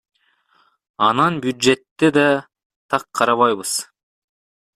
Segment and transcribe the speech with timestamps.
[1.07, 2.25] Анан бюджетте да
[2.95, 3.77] так карабайбыз.